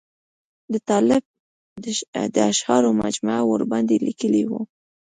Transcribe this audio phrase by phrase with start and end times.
[0.71, 1.21] د طالب
[2.35, 4.61] د اشعارو مجموعه ورباندې لیکلې وه.